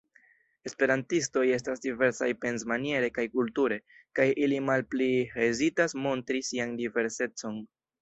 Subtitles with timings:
[0.69, 3.79] Esperantistoj estas diversaj pensmaniere kaj kulture,
[4.21, 7.67] kaj ili malpli hezitas montri sian diversecon.